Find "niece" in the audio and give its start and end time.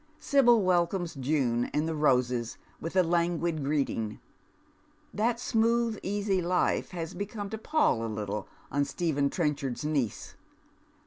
9.85-10.35